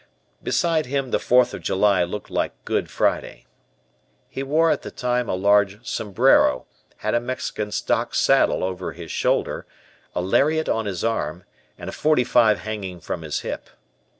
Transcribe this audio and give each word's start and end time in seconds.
Beside 0.41 0.87
him 0.87 1.11
the 1.11 1.19
Fourth 1.19 1.53
of 1.53 1.61
July 1.61 2.03
looked 2.03 2.31
like 2.31 2.53
Good 2.65 2.89
Friday. 2.89 3.45
He 4.29 4.41
wore 4.41 4.71
at 4.71 4.81
the 4.81 4.89
time 4.89 5.29
a 5.29 5.35
large 5.35 5.87
sombrero, 5.87 6.65
had 6.97 7.13
a 7.13 7.19
Mexican 7.19 7.71
stock 7.71 8.15
saddle 8.15 8.63
over 8.63 8.93
his 8.93 9.11
shoulder, 9.11 9.67
a 10.15 10.21
lariat 10.23 10.67
on 10.67 10.87
his 10.87 11.03
arm, 11.03 11.43
and 11.77 11.87
a 11.87 11.93
"forty 11.93 12.23
five" 12.23 12.61
hanging 12.61 12.99
from 12.99 13.21
his 13.21 13.41
hip. 13.41 13.69